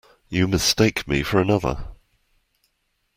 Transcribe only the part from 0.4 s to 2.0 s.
mistake me for another.